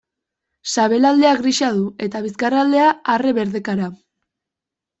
Sabelaldea 0.75 1.33
grisa 1.41 1.69
du 1.75 1.85
eta 2.07 2.23
bizkarraldea 2.29 2.89
arre-berdekara. 3.19 3.95